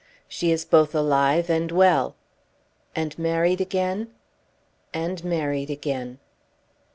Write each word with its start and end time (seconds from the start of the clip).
"She 0.27 0.51
is 0.51 0.65
both 0.65 0.95
alive 0.95 1.47
and 1.47 1.71
well." 1.71 2.15
"And 2.95 3.19
married 3.19 3.61
again?" 3.61 4.09
"And 4.95 5.23
married 5.23 5.69
again." 5.69 6.17